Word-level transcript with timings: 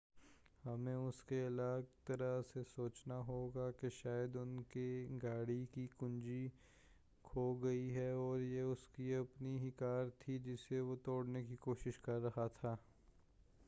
ہمیں 0.65 0.95
اسکے 0.95 1.41
الگ 1.45 1.81
طرح 2.05 2.41
سے 2.53 2.63
سوچنا 2.75 3.17
ہوگا 3.27 3.69
کہ 3.71 3.89
شاید 3.89 4.35
ان 4.35 4.61
کے 4.63 4.85
گاڑی 5.23 5.65
کی 5.71 5.87
کنجی 5.97 6.47
کھو 7.23 7.53
گئی 7.53 7.95
ہے 7.95 8.09
اور 8.11 8.39
یہ 8.39 8.61
اسکی 8.61 9.13
اپنی 9.15 9.57
ہی 9.59 9.71
کار 9.71 10.09
تھی 10.19 10.39
جسے 10.39 10.79
وہ 10.79 10.95
توڑنے 11.03 11.43
کی 11.43 11.55
کوشش 11.59 11.99
کر 11.99 12.21
رہا 12.21 12.47
تھا 12.47 12.75